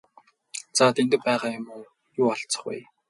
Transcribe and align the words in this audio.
За 0.77 0.85
Дэндэв 0.95 1.21
байгаа 1.27 1.51
юм 1.59 1.65
юу 2.21 2.27
алзах 2.33 2.61
вэ? 2.65 2.77